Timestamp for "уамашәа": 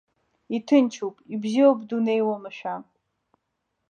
2.27-2.75